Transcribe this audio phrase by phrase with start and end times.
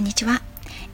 [0.00, 0.40] んにちは。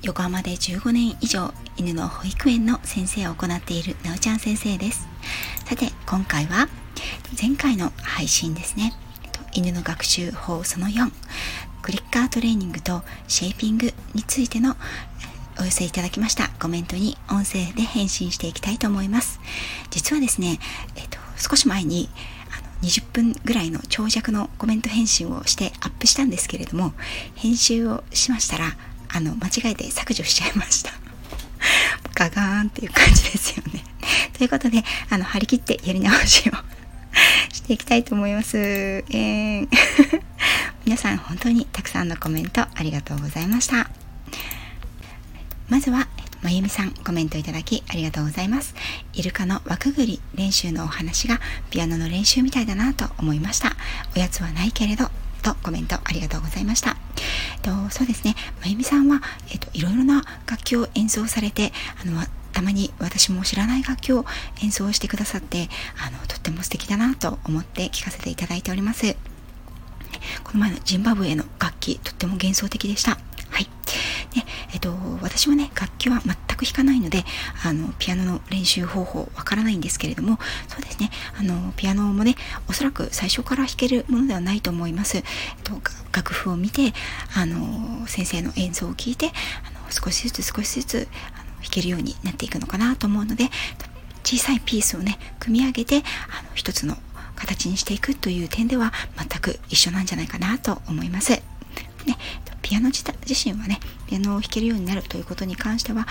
[0.02, 5.06] 横浜で15年以上犬の保育園の先生を行っているなおちゃん先生です。
[5.64, 6.68] さて今回は
[7.40, 8.92] 前回の配信ですね。
[9.52, 11.10] 犬の学習法その4
[11.82, 14.74] クリッカートレーニングとシェイピングについての
[15.60, 16.48] お寄せいただきました。
[16.60, 19.38] コメントに音声で返信していきたいと思います。
[19.90, 20.58] 実はですね、
[20.96, 22.08] えっと、少し前に
[22.82, 26.92] 20分ぐらいの長尺のコメント返信をしてアップしたんですけれども
[27.34, 28.76] 編集をしましたら
[29.08, 30.92] あの間違えて削除しちゃいました。
[32.14, 33.84] ガガーンっていう感じですよね。
[34.36, 36.52] ということであの張り切ってやり直しを
[37.52, 39.68] していきたいと思います、えー。
[40.84, 43.90] 皆さん本当にたくさんのコメントありがとうございました。
[45.68, 46.06] まずは
[46.42, 48.74] まゆみさんコメントいただきありがとうございます。
[49.14, 53.74] イルカの輪くぐり練習のお話がピアノの練習みたいだなと思いました。
[54.14, 55.10] おやつはないけれど
[55.54, 56.96] とコメントありがとうございました。
[57.62, 62.20] とそうですね、まゆみさんは、えっと、いろいろな楽器を演奏されて、あの
[62.52, 64.24] たまに私も知らない楽器を
[64.62, 65.68] 演奏してくださって
[66.02, 69.16] あのとっても素敵だなと思って聴かせていただいております。
[70.42, 73.18] この前のジンバブエの楽器とっても幻想的でした、
[74.86, 77.24] と、私はね、楽器は全く弾かないので、
[77.64, 82.36] あの、ピアノの練習方法わからないんですけれども、そうですね、あの、ピアノもね、
[82.68, 85.18] おそらく最初から弾けるものではないと思います。
[85.18, 85.24] えっ
[85.64, 85.80] と、
[86.12, 86.94] 楽譜を見て、
[87.34, 89.32] あの、先生の演奏を聞いて、
[89.64, 93.50] あの少しずつ少しずつあの弾けるようになっていくのかなと思うので、
[94.24, 96.96] 小さいピースをね、組み上げて、あの、一つの
[97.34, 101.32] 形にしていくという点では全く一緒なんじゃないかなと思います。
[101.32, 101.42] ね、
[102.68, 103.78] ピアノ自自身はね、
[104.08, 106.04] ピアノを弾けるようになるということに関しては、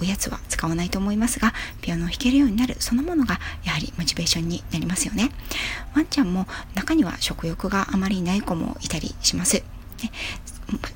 [0.00, 5.30] おやつは使わないと思いますが、ピアノを弾けるようになるそのものが、やはりモチベーションになりますよね。
[5.94, 9.62] ワンちゃんも中には食欲があまりない子もいたりします。
[10.02, 10.10] ね、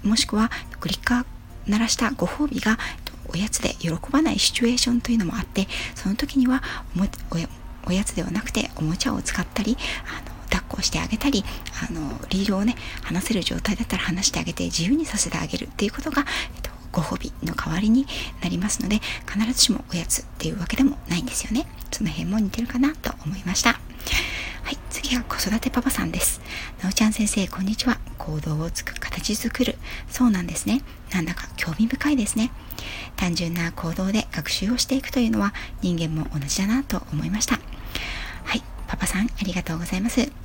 [0.02, 1.24] もしくは、クリッカー
[1.68, 2.76] 鳴らしたご褒美が、
[3.28, 6.60] おやつで喜ばないシチュエーションというのもあって、その時には
[7.86, 10.34] おやつではなくておもちゃを使ったり、あの
[10.74, 11.44] 抱っこしてあげたり
[11.88, 16.24] あのリードをね離せる状態だったら離してあげて自由にさせてあげるっていうことが、
[16.56, 18.06] えっと、ご褒美の代わりに
[18.42, 21.66] なりますので必ずしもおやつっていうわけでもないんですよね。
[21.92, 23.70] その辺も似てるかなと思いました。
[23.70, 26.40] はい次は子育てパパさんです。
[26.82, 27.98] なおちゃん先生こんにちは。
[28.18, 29.76] 行動をつく形作る。
[30.08, 30.82] そうなんですね。
[31.12, 32.50] なんだか興味深いですね。
[33.16, 35.52] 単純な行動で学習をしていくというのは
[35.82, 37.60] 人間も同じだなと思いました。
[38.44, 40.44] はいパパさんありがとうございます。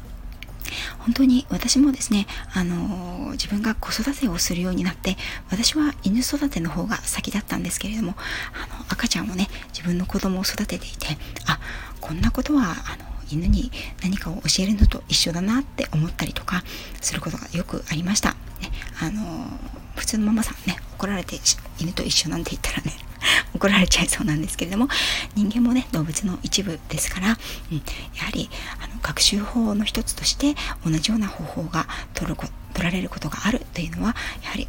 [0.99, 5.17] 本当に私もですね、あの自分が子育てをするようになって、
[5.49, 8.15] 私は犬育ての方が先だったんですけれども、
[8.53, 11.17] あの赤ちゃんをね、自分の子供を育てていて、
[11.47, 11.59] あ、
[11.99, 13.71] こんなことは、あの犬に
[14.01, 16.63] 何かを教えるのと一緒だなって思ったりとか
[16.99, 18.31] することがよくありました。
[18.61, 18.71] ね、
[19.01, 19.47] あの
[19.95, 21.39] 普通のママさんね、怒られて
[21.79, 22.93] 犬と一緒なんて言ったらね、
[23.53, 24.87] 怒られちゃいそうなんですけれども
[25.35, 27.37] 人間もね動物の一部ですから、
[27.71, 27.77] うん、
[28.15, 28.49] やはり
[28.79, 34.67] あの学習法の一つとして同じような方法が取る取られることがあるというのはやはり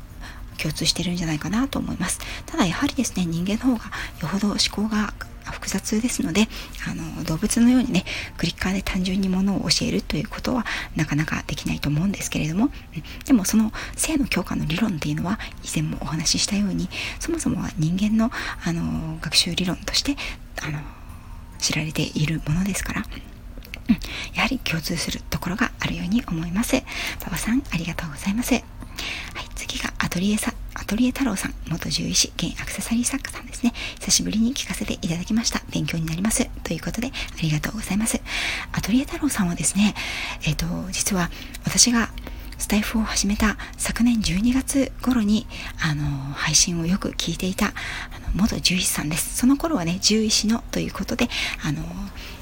[0.60, 3.90] 共通してるんじゃないかなと思いますただやはりですね人間の方が
[4.20, 5.14] よほど思考が
[5.50, 6.48] 複雑ですので
[6.88, 8.04] あの動物のようにね
[8.36, 10.64] クリッカーで単純にものを教えるということは
[10.96, 12.70] なかなかできないと思うんですけれども、うん、
[13.24, 16.88] でもその性の強化の理論っていうのは以前もお話ししたように
[17.18, 18.30] そもそもは人間の
[18.64, 20.16] あの学習理論として
[20.62, 20.78] あの
[21.58, 23.02] 知られているものですから、
[24.34, 26.82] やはり共通するところがあるように思います。
[27.20, 28.54] パパさんありがとうございます。
[28.54, 28.62] はい、
[29.54, 33.72] 次がトリエさアトリエ太郎さん、元獣医師、現アクセサリー作家さんですね。
[34.00, 35.62] 久しぶりに聞かせていただきました。
[35.70, 36.50] 勉強になります。
[36.64, 37.10] ということで、あ
[37.42, 38.20] りがとうございます。
[38.72, 39.94] アトリエ太郎さんはですね、
[40.42, 41.30] えっ、ー、と、実は
[41.64, 42.10] 私が
[42.58, 45.46] スタイフを始めた昨年12月頃に、
[45.80, 46.04] あの、
[46.34, 47.70] 配信をよく聞いていた、あ
[48.34, 49.36] の、元獣医師さんです。
[49.36, 51.28] その頃はね、獣医師のということで、
[51.62, 51.82] あの、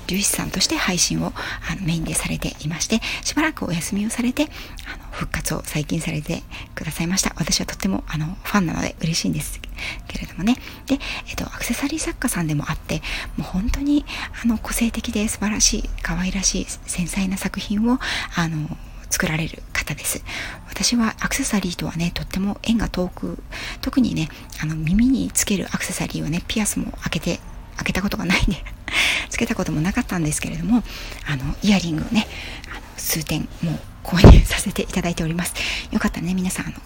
[0.09, 1.33] 獣医師さんとして配信を
[1.71, 4.49] あのメインでされていまして、しばらくお休みをされて、
[4.87, 6.43] あの復活を最近されて
[6.75, 7.35] くださいました。
[7.37, 9.61] 私はとってもあのファンなので嬉しいんです
[10.09, 10.57] けれどもね。
[10.87, 10.99] で、
[11.29, 13.03] えっと、アクセサリー作家さんでもあって、
[13.37, 14.07] もう本当に
[14.43, 17.99] あの個性的で素晴らしい、可愛らしい、繊細な作品を
[18.35, 18.77] あの
[19.11, 20.23] 作られる方です。
[20.69, 23.43] 私はアクセサリーとはね、とっても縁が遠く、
[23.83, 24.29] 特にね、
[24.63, 27.41] あの耳につけるアクセサリーはね、ピアスも開けて、
[27.77, 28.65] 開けたことがないんで
[29.31, 30.83] つけたこともなかったんですけれども、
[31.27, 32.27] あの、イヤリングをね、
[32.71, 35.55] あの数点もう購入させていただいております。
[35.91, 36.77] よかったらね、皆さん、あの、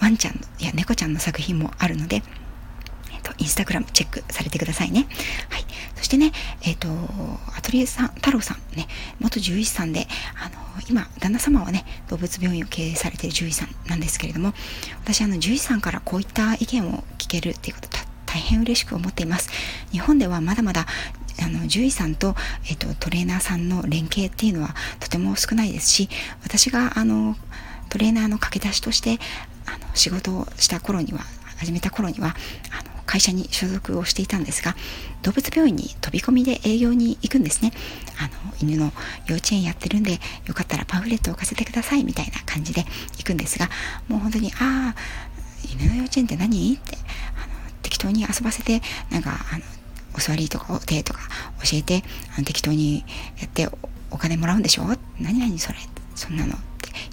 [0.00, 2.22] ワンちゃんの、いや、猫ちゃんの作品もあるので、
[3.12, 5.06] えっと、インスタグラムチェックされてくださいね。
[5.50, 5.66] はい。
[5.96, 6.32] そしてね、
[6.62, 6.88] えっと、
[7.56, 8.86] アトリエさん、太郎さんね、
[9.18, 14.52] 元獣医師さんで、あの、今旦那様はね動物病院を経営されている獣医さんなんですけれども
[15.02, 17.88] 私あの獣医さんからこういった意見を聞けるっていうこと
[18.26, 19.50] 大変嬉しく思っています
[19.92, 20.86] 日本ではまだまだ
[21.42, 22.34] あの獣医さんと,、
[22.68, 26.08] えっとトレーナーさんの連携っていうのはとても少ないですし
[26.42, 27.36] 私があの
[27.88, 29.18] トレーナーの駆け出しとして
[29.66, 31.20] あの仕事をした頃には
[31.58, 32.34] 始めた頃には
[32.78, 34.74] あの会社に所属をしていたんですが
[35.22, 37.72] 動物病院に飛び込みで営業に行くんですね。
[38.18, 38.92] あの犬の
[39.26, 42.84] 幼稚園やってるんでよかったらパンフレットを置かせてくださいみたいな感じで
[43.18, 43.68] 行くんですが
[44.08, 44.94] もう本当にああ
[45.70, 46.74] 犬の幼稚園って何？
[46.74, 46.96] って
[47.36, 49.64] あの適当に遊ばせてなんかあの
[50.16, 51.20] お座りとかお手とか
[51.62, 52.02] 教えて
[52.36, 53.04] あの適当に
[53.38, 53.68] やって
[54.10, 54.84] お金もらうんでしょ？
[55.20, 55.78] 何々それ
[56.14, 56.58] そんなのっ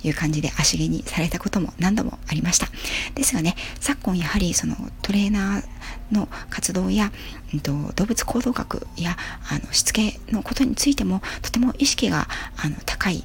[0.01, 2.67] ていう感じで足毛にされたことも何度もありました。
[3.15, 7.11] ですがね昨今やはりそのトレーナーの活動や、
[7.53, 9.17] うんと、動物行動学や
[9.49, 12.27] あのしつけのことについてもとても意識が
[12.57, 13.23] あの高い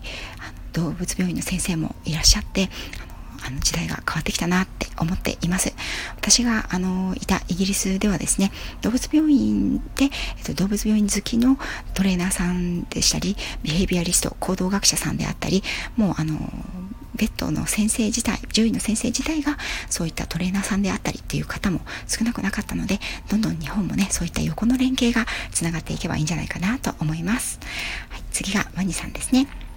[0.73, 2.71] 動物病院の先生もいらっしゃって
[3.45, 5.73] あの時代が変わってきたなって思っています。
[6.17, 8.53] 私があのいたイギリスではですね、
[8.83, 10.11] 動物病院で、えっ
[10.45, 11.59] と、動物病院好きの
[11.95, 15.63] トレーナーさんでしたり、ビヘイビアリスト、行動学者さんであったり、
[15.97, 16.39] もうあの
[17.19, 19.59] ベッドの先生自体、獣医の先生自体が
[19.91, 27.59] そういったトレーナーさんであったりっていう方も少なくなかったので、どんどん日本もね、そういった横の連携がつながっていけばいいんじゃないかなと思います。
[28.09, 29.68] はい、次がワニさんですね。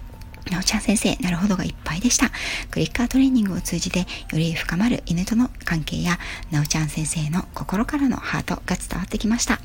[0.50, 2.30] なおちゃん先生、なるほどがいっぱいでした。
[2.70, 6.18] クリッカートレーニングを通じて、より深まる犬との関係や、
[6.50, 9.60] なおちゃん先生の心からのハートが伝わってきました。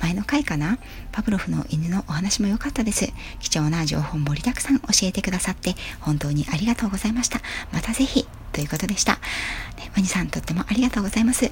[0.00, 0.78] 前の回かな？
[1.12, 3.12] パブロフの犬のお話も良かったです。
[3.40, 7.40] 貴重な情報盛りだくさん教えてくださって、本当にありがとうございました。
[7.72, 9.14] またぜひ、ということでした。
[9.14, 11.44] ね、ワニさんとってもありがとうございます。
[11.44, 11.50] ワ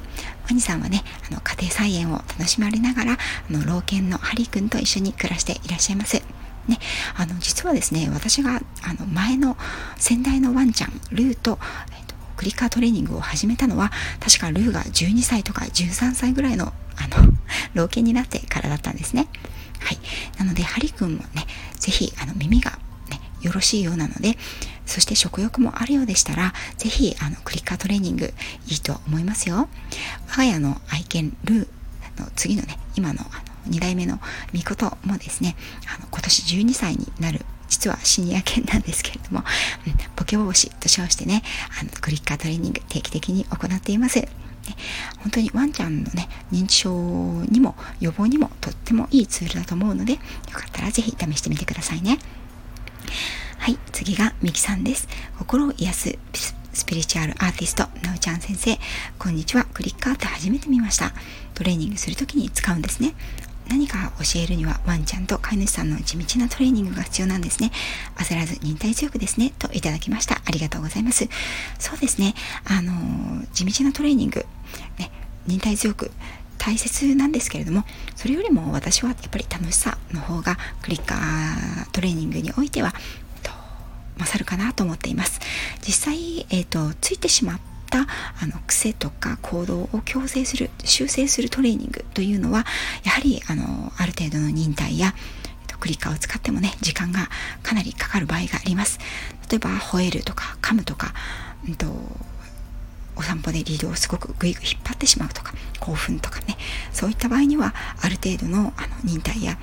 [0.53, 3.19] ニさんはね、あの家庭菜園を楽しまれながら、あ
[3.53, 6.23] の老犬のハリー君と一緒に暮らしていらっしゃいます。
[6.69, 6.79] ね、
[7.17, 9.57] あの実はですね私があの前の
[9.97, 11.59] 先代のワンちゃんルーと,、
[11.91, 17.33] えーと、クリッカートレーニングを始めたのは確かルーが12歳とか13歳ぐらいのあの
[17.75, 19.29] 老犬になってからだったんですね。
[19.81, 19.99] はい、
[20.39, 21.47] なのでハリ君もね
[21.79, 22.79] 是非耳が、
[23.11, 24.39] ね、よろしいようなので
[24.87, 28.33] そして食欲もあるようでしたら是非あのクリッカートレーニング
[28.69, 29.69] いいと思いますよ。
[30.29, 34.21] 我が家の愛犬ルーの次のね今のあの2代目の
[34.53, 35.57] みこともですね、
[35.97, 39.45] あの今年12歳になる実はシニア犬なんですけれども、
[39.87, 41.43] うん、ポケ防止と称してね、
[41.81, 44.21] あのクリッカートレーニング定期的に行っています。
[44.21, 44.29] ね、
[45.19, 46.91] 本当にワンちゃんのね、認知症
[47.49, 50.19] にも予防にもとってもいいツールだと思うので、よ
[50.53, 52.19] かったらぜひ試してみてくださいね。
[53.59, 55.09] はい、次がミキさんです。
[55.39, 56.19] 心を癒す
[56.73, 58.79] スピリチュアルアーティスト、なおちゃん先生。
[59.19, 59.65] こんにちは。
[59.73, 61.13] クリッカーって初めて見ました。
[61.55, 63.15] トレーニングするときに使うんですね。
[63.73, 67.71] 何か教えるにはワンちゃんと飼い主さんの地道なトレーニングが必要なんですね。
[68.17, 69.55] 焦らず忍耐強くですね。
[69.59, 70.43] といただきました。
[70.45, 71.27] ありがとうございます。
[71.79, 72.35] そうですね。
[72.67, 72.93] あの
[73.55, 74.45] 地道なトレーニング、
[74.99, 75.11] ね、
[75.47, 76.11] 忍耐強く
[76.59, 77.85] 大切なんですけれども、
[78.15, 82.95] それよりも私はやっぱり楽しさの方がクリッカートレーニングにおいては、
[84.19, 85.41] 勝るかなと思っています。
[85.81, 87.61] 実際、えっ、ー、と、ついてしまっ
[87.93, 88.09] たた
[88.41, 92.65] あの癖とか行動を矯正する修正するトレーニングというのは
[93.05, 95.15] やはりあのある程度の忍耐や
[95.79, 97.29] クリッカーを使ってもね時間が
[97.63, 99.01] かなりかかる場合があります。
[99.51, 101.13] 例えば吠えるとか噛むとか、
[101.69, 101.87] うんと、
[103.17, 106.57] お散歩でリードをすごくグイグイ引っ張ってしまうとか興奮とかね
[106.93, 109.59] そういった場合にはある程度のあの忍耐や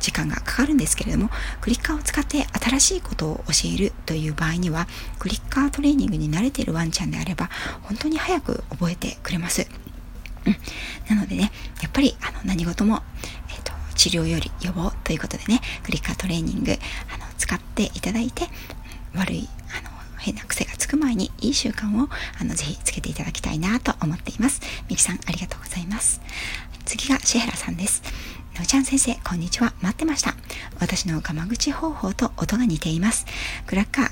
[0.00, 1.30] 時間がかかるんですけれども
[1.60, 4.86] クリッカーを使って新しいことを教えるという場合には
[5.18, 7.48] クリッカートレーニングに慣れているワンちゃんであれば
[7.82, 9.66] 本当に早く覚えてくれます、
[10.46, 10.56] うん、
[11.14, 11.52] なのでね
[11.82, 13.02] やっぱりあの何事も、
[13.48, 18.46] えーと、治療より予防ということでねクリッカートレーニングあの使っていただいて
[19.14, 22.08] 悪いあの変な癖がつく前にいい習慣を
[22.40, 24.60] あのぜひつけていただきたいなと思っています。
[24.88, 26.20] みきさんありがとうございます。
[26.84, 28.02] 次がシェヘラさんです。
[28.60, 29.72] のちゃん先生、こんにちは。
[29.80, 30.34] 待ってました。
[30.80, 33.24] 私のガマ口方法と音が似ています。
[33.66, 34.10] クラッカー、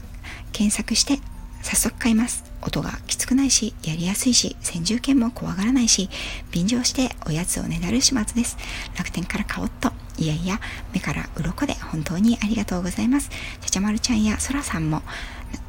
[0.53, 1.21] 検索して
[1.61, 2.45] 早速買います。
[2.63, 6.09] 音がきつくないし、やりやすいし、先住犬も怖がらないし、
[6.51, 8.57] 便乗しておやつをねだる始末です。
[8.97, 9.93] 楽天から買おっと。
[10.17, 10.59] いやいや、
[10.95, 13.29] 目から鱗で本当にありがとうございます。
[13.61, 15.03] ちゃちゃまるちゃんやそらさんも、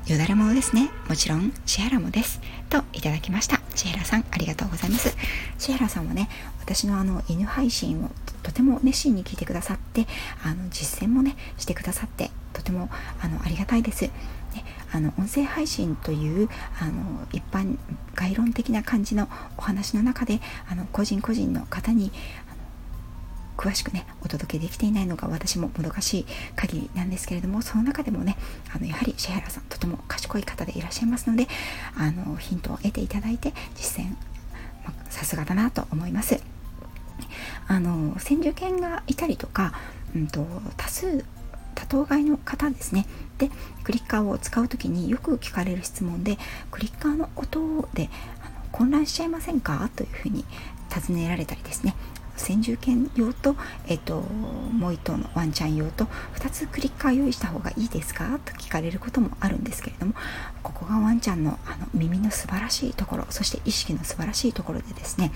[0.07, 0.89] よだれものですね。
[1.09, 2.39] もちろん、シエラもです。
[2.69, 3.59] と、いただきました。
[3.75, 5.17] シエラさん、ありがとうございます。
[5.57, 6.29] シエラさんはね、
[6.62, 8.12] 私のあの、犬配信を
[8.43, 10.08] とても熱心に聞いてくださって、
[10.43, 12.89] あの、実践もね、してくださって、とても、
[13.22, 14.03] あの、ありがたいです。
[14.03, 14.12] ね、
[14.91, 17.77] あの、音声配信という、あの、一般、
[18.15, 19.27] 概論的な感じの
[19.58, 22.12] お話の中で、あの、個人個人の方に、
[23.60, 28.38] 詳しくねお届けできていないのが私ももどかしい限りなんですけれどもその中でもね
[28.74, 31.50] あのやはりシェハラさんとても賢い方でいらっしゃいますので
[31.98, 34.15] あのヒントを得ていただいて実践
[35.10, 36.59] さすがだなと思います。
[37.67, 39.73] あの先住犬がいたりとか、
[40.15, 40.45] うんと、
[40.77, 41.23] 多数
[41.75, 43.05] 多頭飼いの方ですね。
[43.38, 43.49] で
[43.83, 46.38] クリッカーを使う時によく聞かれる質問で
[46.71, 48.09] クリッカーの音で
[48.45, 49.89] あの混乱しちゃいませんか？
[49.95, 50.43] というふうに
[50.89, 51.95] 尋ねられたりですね。
[52.35, 53.57] 先住犬用と,、
[53.88, 58.39] えっともう1頭のワンちゃん用と2つクリッカー用意した方がいいですか？
[58.45, 60.13] と聞かれることもあるんですけれども
[60.63, 65.31] ここがワンちゃんのあの耳の素晴らしいところそして意識の素晴らしいところでですね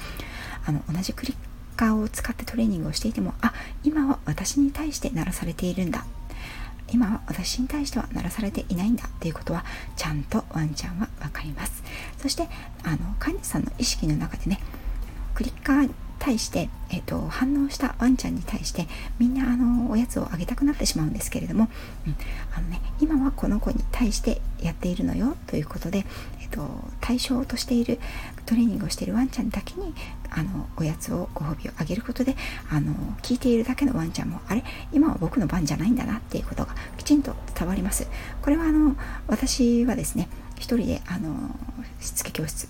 [0.65, 1.35] あの同じクリッ
[1.73, 3.53] カーを使ってトレーニングをしていてもあ
[3.83, 6.05] 今は私に対して鳴らされているんだ。
[6.91, 9.05] 今は私に対しては鳴らされていないんだ。
[9.07, 9.65] っていうことは
[9.95, 11.83] ちゃんとワンちゃんは分かります。
[12.17, 12.47] そして
[12.83, 14.59] あの飼い主さんの意識の中でね
[15.33, 15.89] クリッカーに
[16.23, 18.87] 対して、えーと、反応したワンちゃんに対して
[19.19, 21.67] みんなあのおやつをあげたくなってしまうんですけれども、
[22.07, 22.15] うん、
[22.55, 26.05] あのね、今はこの子に対してやっているのよということで、
[26.39, 26.65] えーと、
[27.01, 27.99] 対象としている
[28.45, 29.93] トレーニングをしているワンちゃんだけに
[30.35, 32.35] あのおやつをご褒美をあげることで
[32.69, 38.07] あの聞いているだけのワンちゃんもあれ今は僕の番じゃないんだなっていうことがきちんと伝わります。
[38.41, 38.95] これはあの
[39.27, 41.33] 私はですね一人であの
[41.99, 42.67] しつけ教室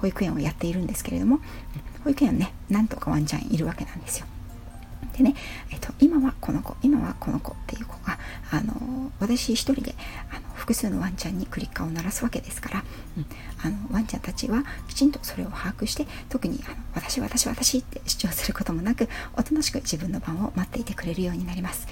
[0.00, 1.40] 保育園をやっているんですけれども
[2.04, 4.26] 保育園ねなんとかワンちゃんいるわけなんですよ。
[5.16, 5.34] でね、
[5.70, 8.18] えっと、今はこの子今はこの子っていう子が
[8.50, 9.94] あの私一人で
[10.30, 12.84] あの複数のワンちゃんにクリッカーを鳴らすわけですから、
[13.16, 13.26] うん、
[13.64, 21.88] あのワンちゃんたちはきちんとそれを把握して特にあの私私私って主張することもなくおとなしく自分の番を待っていてくれるようになります。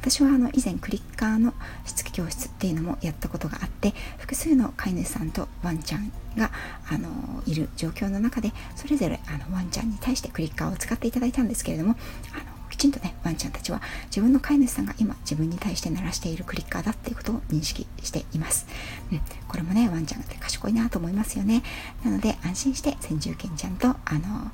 [0.00, 6.50] 私はあの以前クリッカーのしつけ教室っていうのもやったことがあって複数の飼い主さんとワンちゃんが
[6.90, 7.08] あの
[7.46, 11.94] いる状況の中でそれぞれあのワンちゃんに対してクリッカーを使っていただいたんですけれども
[12.32, 18.66] あのきちんとねワンちゃんたちは自分の飼い主さんが今自分に対して鳴らしているクリッカーだっていうことを認識しています、
[19.10, 21.62] うん、これもねワンちゃんって賢いなと思いますよね
[22.04, 24.50] なので安心して先住犬ちゃんとあの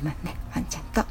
[0.00, 1.04] 今ねワンちゃんと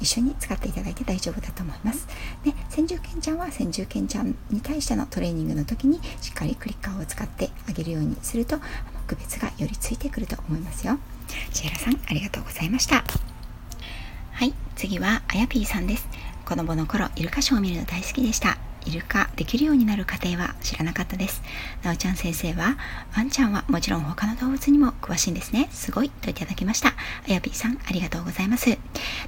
[0.00, 2.08] 一緒に使っていただいて大丈夫だと思います。
[2.42, 8.64] で、先住犬ちゃんは先住犬ちゃんに対してのトレーニングの時にしっかりクリッカーを使ってあげるようにすると、あの
[9.06, 10.98] 区別がよりついてくると思いますよ。
[11.52, 13.04] シエラさん、ありがとうございました。
[14.32, 16.08] はい、次はあやぴーさんです。
[16.46, 18.69] 子供の頃、イルカショーを見るの大好きでした。
[18.86, 21.42] イルカできるようになる過程は知らなかったです。
[21.82, 22.76] なおちゃん先生は、
[23.16, 25.68] ワンちゃんはもちろん他の動物にも詳しいんですね。
[25.72, 26.88] すごいといただきました。
[26.88, 26.94] あ
[27.26, 28.78] やぴーさん、ありがとうございます。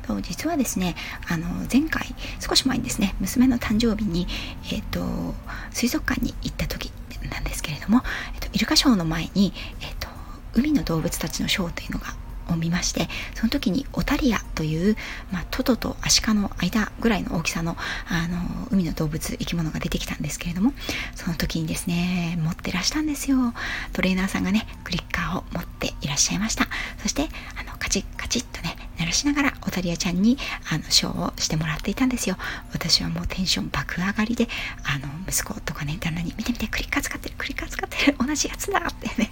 [0.03, 0.95] と実はですね、
[1.29, 4.27] あの、前回、少し前にですね、娘の誕生日に、
[4.71, 5.35] えっ、ー、と、
[5.71, 6.93] 水族館に行った時
[7.31, 8.03] なんですけれども、
[8.35, 10.09] えっ、ー、と、イルカショーの前に、えっ、ー、と、
[10.55, 12.15] 海の動物たちのショーというのが
[12.49, 14.97] を見ましてその時にオタリアという、
[15.31, 17.77] まあ、トトとアシカの間ぐらいの大きさの
[18.09, 20.73] あの海の動物生き物が出てきたんですけれども
[21.15, 23.55] その時にですね持ってらしたんですよ。
[23.93, 26.67] トレーナーさんがねクリッカーを持っていらっしゃいました。
[26.99, 30.39] そしてあのカチッカチッとね鳴らしながらオタリアちゃんに
[30.71, 32.37] あのショーをしてもらっていたんですよ。
[32.73, 34.49] 私はもうテンション爆上がりで
[34.85, 39.31] あの息子とかね旦那に見てみてクリッカー使ってるクリッカー使ってる同じやつだってね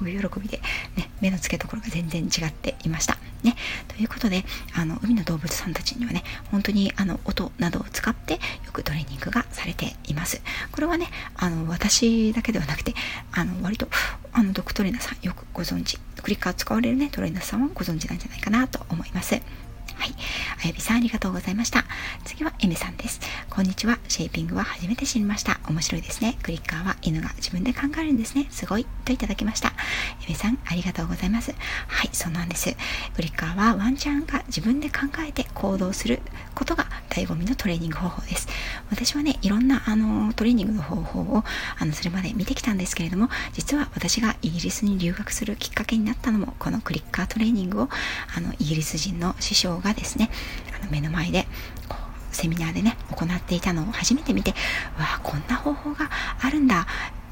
[0.00, 0.60] 大喜びで、
[0.96, 3.18] ね、目の付けどころが全然違っていました。
[3.42, 3.54] ね、
[3.88, 8.38] ということであの海の動物さんたちにはね本当にあの音などを使ってよ
[8.72, 10.40] くトレーニングがされています。
[10.72, 12.94] これはねあの私だけではなくて
[13.32, 13.88] あの割と
[14.32, 19.40] あのドクトレーナーさんよくご存知クリッカー使われるねトレーナーさんはご存知なんじゃないかなと思います。
[19.96, 20.14] はい。
[20.62, 21.84] あやびさんありがとうございました。
[22.24, 23.20] 次はエメさんです。
[23.48, 23.98] こんにちは。
[24.08, 25.58] シェイピングは初めて知りました。
[25.68, 26.38] 面白いですね。
[26.42, 28.46] クリッカーは犬が自分で考えるんですね。
[28.50, 28.86] すごい。
[29.04, 29.68] といただきました。
[29.68, 31.52] エメさんありがとうございます。
[31.88, 32.76] はい、そうなんです。
[33.14, 36.20] クリッカーはワンちゃんが自分で考えて行動する
[36.54, 38.48] ことが醍醐味のトレーニング方法です。
[38.90, 41.44] 私はね、いろんなあのトレーニングの方法を
[41.78, 47.88] あのそれまで見てきたんですけれども、実は私がイギリスに留学するきっかけになったのも、このクリッカートレーニングを
[48.36, 50.30] あのイギリス人の師匠がですね、
[50.80, 51.46] あの目の前で
[51.88, 54.56] こうセミナーでね、行っていたのを初めて見て、わ
[54.98, 56.86] あ、こんな方法があるんだ。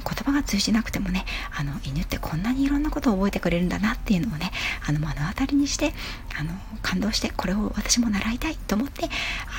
[0.04, 1.24] 言葉が通じなくてもね
[1.58, 4.50] あの犬ってこんなにいろんなことを覚えてくれるんだなっていうのをね
[4.86, 5.94] あの目の当たりにして
[6.38, 6.50] あの
[6.82, 9.08] 感動してこれを私も習いたいと思って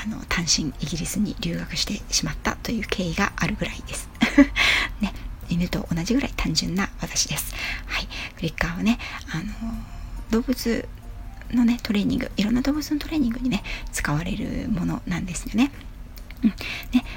[0.06, 4.08] あの単身イギリスに留学してしまったという経緯があるぐらいです。
[5.02, 5.14] ね
[5.50, 7.54] 犬と同じぐらい単純な私です。
[7.86, 8.08] はい。
[8.36, 8.98] クリッカーはね、
[9.32, 9.44] あの、
[10.32, 10.88] 動物
[11.52, 15.72] のね、トレーニング、いろんな動物のトレーニングにね、使われるものなんですよね。
[16.44, 16.56] うん、ね、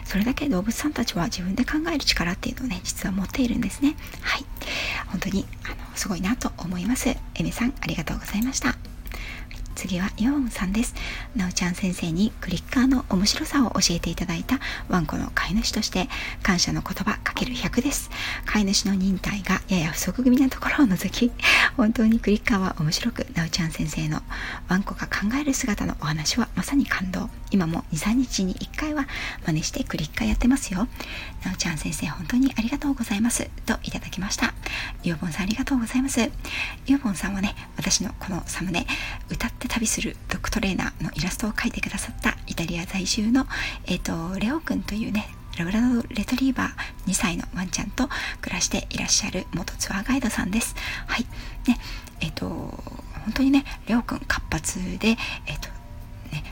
[0.05, 3.97] それだけ動物さんたちは自分で考える力っていうのをね、実は持っているんですね。
[4.21, 4.45] はい。
[5.09, 7.09] 本当に、あの、すごいなと思います。
[7.09, 8.88] エメさん、ありがとうございました。
[9.79, 10.93] 次はヨンさんです。
[11.37, 14.59] なおちゃん先生にクリッカーの面白さを教えていただいた
[14.89, 16.09] ワンコの飼い主として
[16.43, 18.11] 感謝の言葉かける100です。
[18.45, 21.33] 飼い主の忍耐がやや不足気味なところを除き、
[21.77, 24.21] 本当にクリッカーは面白く、なおちゃん先生の
[24.69, 27.31] ワンコが考える姿のお話はまさに感動。
[27.53, 29.07] 今も2、3日に1回は
[29.47, 30.89] 真似してクリッカーやってますよ。
[31.45, 33.49] なおちゃん先生本当にありがとうございます。
[33.65, 34.53] といただきました。
[35.05, 36.21] ヨーボンさんありがとうございます。
[36.21, 38.87] ヨーボンさんはね、私のこのサムネ、
[39.31, 43.47] 歌って旅するドッグトレーナーのイラストを描いてくださったイタリア在住の、
[43.87, 48.09] え、ー、と、レオくんというね、ラブラドレトリーバー2歳のワンちゃんと
[48.41, 50.77] 暮らしていらっしゃる元ツアーガイドさんです。
[51.07, 51.27] はい。
[51.69, 51.79] ね、
[52.21, 55.69] えっ、ー、と、本当にね、レオくん活発で、えっ、ー、と、
[56.33, 56.45] ね、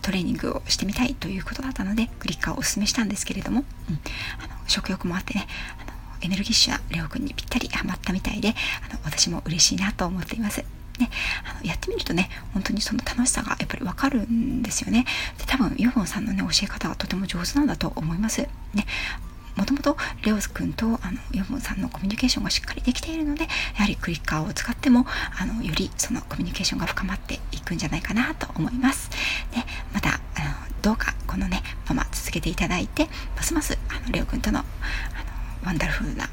[0.00, 4.00] トレーニングをしてみたいということだったので、クリッカーをおすすめしたんですけれども、うん、
[4.42, 5.46] あの食欲もあってね、
[5.78, 8.54] あのエネルギッシュなレオくんにぴったりハマったみたいで、
[8.90, 10.64] あの私も嬉しいなと思っています。
[10.98, 11.10] ね、
[11.44, 15.04] あのやってみるとね本当にその楽しさがやっぱりわかるんですよね
[15.38, 18.42] で多分ユーフォンさんのね教え方がとても上手なんだと思います
[18.74, 18.86] ね
[19.56, 20.98] もともとレオス君とあの
[21.32, 23.48] ヨモンさんのコミュニケーションがしっかりできているのでや
[23.82, 25.06] はりクリッカーを使っても
[25.38, 29.10] あのよりそのコミュニケーションが深まっていくんじゃないかなと思います。
[29.52, 29.58] で
[29.92, 30.18] またあの
[30.82, 34.66] どうかこのねまま続けていただいてますますあのレオ君とのあの
[35.66, 36.28] ワンダフルな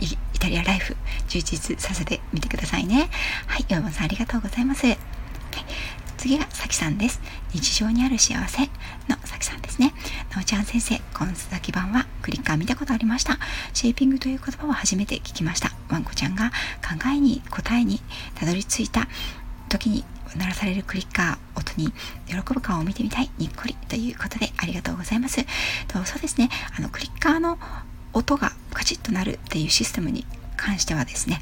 [0.00, 0.96] イタリアライフ
[1.28, 3.10] 充実させてみてくださいね。
[3.46, 4.86] はい、ヨモンさんありがとうございます。
[4.86, 4.98] はい
[6.20, 7.18] 次がさきさんです。
[7.54, 8.64] 日常にある幸せ
[9.08, 9.94] のさきさんですね。
[10.30, 13.38] なおちゃん先生、今先版はクリッカー見たことありました。
[13.72, 15.72] シェーピングという言葉を初めて聞きました。
[15.88, 16.50] ワンコちゃんが
[16.86, 18.02] 考えに答えに
[18.34, 19.08] たどり着いた
[19.70, 20.04] 時に
[20.36, 21.90] 鳴らされるクリッカー音に
[22.26, 25.42] 喜ぶ顔を見てみたいにっこりということでありがとうございます。
[25.88, 27.58] とそうですね、あのクリッカーの
[28.12, 30.26] 音がカチッとなるっていうシステムに
[30.56, 31.40] 関してはですね、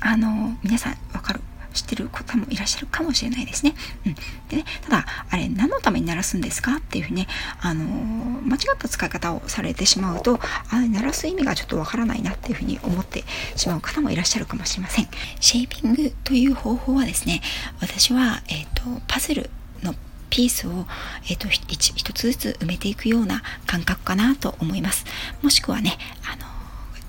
[0.00, 1.40] あの皆さんわかる
[1.72, 3.74] 知ってる方もいらっしゃるかもしれないですね。
[4.06, 4.14] うん、
[4.48, 7.28] でね、ただ、あれ何のために鳴らすんですかっていうふうにね、
[7.60, 13.24] あの、間違った使い方をされてしまうと、あ鳴らす意味がちょっとわからないなっていうふうに思って
[13.56, 15.08] しまう方もいらっしゃるかもしれません。
[15.38, 17.40] シェイピングという方法はですね、
[17.80, 19.50] 私は、えっ、ー、と、パズル
[19.82, 19.94] の
[20.30, 20.86] ピースを、
[21.24, 25.04] えーと、一つずつ埋めていくような感覚かなと思います。
[25.42, 26.50] もしくはね、あの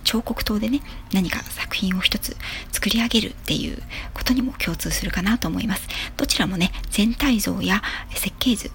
[0.03, 0.81] 彫刻刀でね
[1.13, 2.36] 何か作品を一つ
[2.71, 3.77] 作り上げるっていう
[4.13, 8.71] ことにも共通するかなと思いますどちらもね全体像や設計図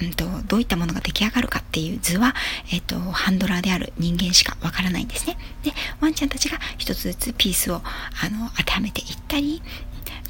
[0.00, 2.32] うんと、どういったものが出来上がるかっていう図は、
[2.72, 5.36] えっ、と、ハンドラーである人間しかわからないんですね。
[5.64, 9.60] で、ワンちゃんたちが一つずつピースを、あの、当てはめていったり、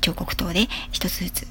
[0.01, 1.47] 彫刻刀で一つずつ、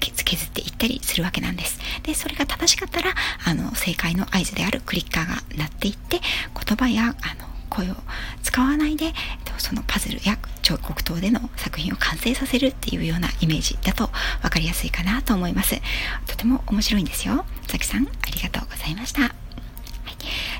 [0.00, 1.78] 削っていったりするわけなんです。
[2.02, 7.94] で、それが正しかったら、あの、正解の合図であるクリッカーが鳴っていって、言葉や、あの、声を
[8.42, 9.14] 使わないで
[9.60, 14.10] そのパズルや彫刻刀での作品を完成させるっていうようなイメージだと
[14.42, 15.80] 分かりやすいかなと思います。
[16.26, 17.44] とても面白いんですよ。
[17.68, 19.32] さきさんありがとうございました、はい、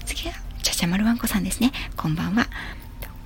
[0.06, 1.72] 次はちゃちゃまるわんこさんですね。
[1.96, 2.46] こんばんは。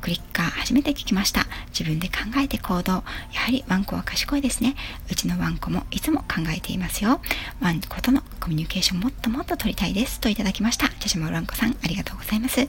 [0.05, 1.47] クリッカー初めて聞きました。
[1.69, 2.93] 自分で考えて行動。
[2.93, 3.03] や
[3.37, 4.77] はりワンコは賢いですね。
[5.11, 7.23] うちのワンコもいつも考えていますよ。
[7.63, 10.21] ワンコとのコミュニケーションもっともっと取りたいです。
[10.21, 10.91] といただきました。
[10.91, 12.57] ちゃちゃまるワンコさん、ありがとうございます。
[12.57, 12.69] ち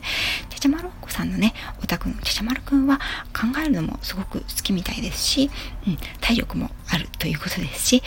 [0.58, 3.00] ちゃまるワンコさんのね、お宅のちゃちゃまるくんは
[3.34, 5.50] 考えるのもすごく好きみたいですし、
[5.86, 8.02] うん、体力もあるということですし、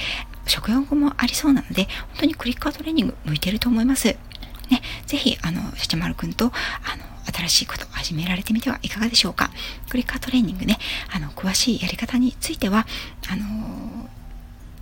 [0.47, 4.07] 食欲もありそうなので、本当にクリッカートレーニング向いてると思います。
[4.07, 9.49] ね、ぜひ、あの、ちゃちゃまるくんと、あの、新しいことを始められてみてはいかがでしょうか。
[9.89, 10.77] クリッカートレーニングね、
[11.13, 12.87] あの、詳しいやり方については、
[13.29, 13.45] あの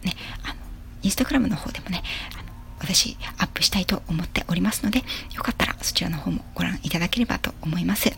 [0.03, 0.55] ー、ね、あの、
[1.03, 2.03] インスタグラムの方でもね、
[2.37, 2.47] あの
[2.79, 8.09] 私アップしたいと思っておりますので、よかったらそちらの方もご覧いただければと思います。
[8.09, 8.17] はい。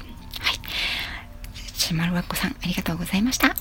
[1.77, 3.55] ちまるわっこさん、ありがとうございました。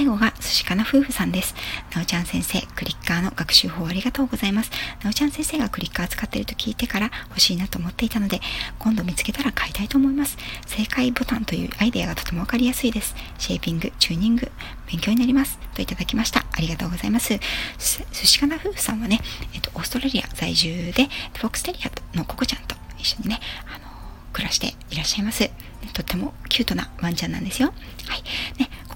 [0.00, 1.54] 最後が寿司かな夫婦さんです。
[1.94, 4.70] なおちゃん先生、クリッカーの学習法ありがとうございます。
[5.04, 8.40] なおちゃん先生がクリッカー使ってると聞いてから欲しいなと思っていたので、
[8.78, 10.38] 今度見つけたら買いたいと思います。
[10.66, 13.14] 正解ボタンというアイデアがとてもわかりやすいです。
[13.36, 14.50] シェーピング、チューニング、
[14.86, 15.58] 勉強になります。
[15.74, 16.46] といただきました。
[16.50, 17.38] ありがとうございます。
[17.78, 19.20] 寿司かな夫婦さんはね、
[19.52, 23.84] えっと、オーストラリア在住で、フォックステリアのココちゃんと一緒にね、あの、
[24.32, 25.50] 暮らしていらっしゃいます。
[25.92, 27.72] とってもキュートなワンちゃんなんですよ。
[28.06, 28.22] はい。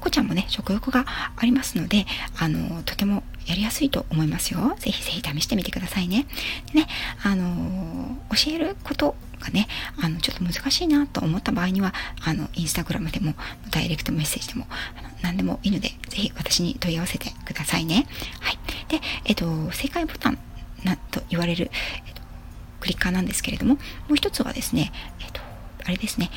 [0.05, 2.05] ね、コちゃんもね、食欲がありますので、
[2.38, 4.77] あの、とてもやりやすいと思いますよ。
[4.79, 6.27] ぜひぜひ試してみてくださいね。
[6.73, 6.88] でね、
[7.23, 9.67] あの、教えることがね、
[10.01, 13.35] あの、ちょっと難しいなと思った場合には、あの、インスタグラムでも、
[13.71, 14.67] ダイレクトメッセージでも、
[15.23, 18.07] 何でもいいので、ぜひ私に問い合わせてくださいね。
[18.40, 18.59] はい。
[18.88, 20.38] で、えっと、正解ボタン
[20.85, 21.71] なと言われる、
[22.07, 22.21] えっと、
[22.81, 25.40] クリッカーなんですけれども、もう一つはですね、えっと、
[25.85, 26.31] あれですね、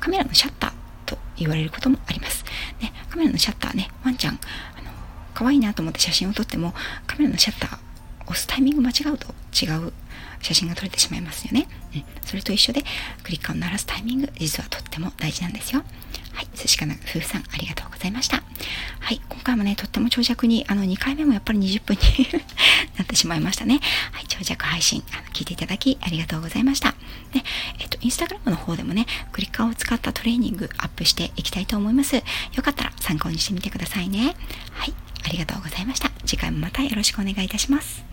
[0.00, 2.44] カメラのシャッターと言われることもあります。
[2.80, 4.90] ね、カメラのシャッターね、ワンちゃん、あの
[5.34, 6.74] 可愛いなと思って写真を撮っても
[7.06, 7.78] カメラのシャッター
[8.26, 9.92] 押すタイミング間違うと違う
[10.42, 11.68] 写真が撮れてしまいますよね。
[11.94, 12.82] うん、それと一緒で
[13.22, 15.82] クリッカーを鳴らすタイミング実はとっても大事なんですよ。
[16.36, 18.42] はい、寿司かな夫婦さんありがとうございました。
[19.00, 22.00] はい、今回もね、とっても長尺に、あの、2回目もやっぱり20分に
[22.98, 23.80] なってしまいましたね。
[24.12, 26.94] はい、長尺配信、あの聞いていただきありがとうございました。
[27.32, 27.42] で、
[27.78, 32.16] えっと、インスタグラムの方でもね、クリッカーを使ったトレーニングアップしていきたいと思います。
[32.16, 32.22] よ
[32.62, 34.34] かったら参考にしてみてくださいね。
[34.72, 34.94] はい、
[35.24, 36.10] ありがとうございました。
[36.26, 38.04] 次回もまたよろしくお願いいたします。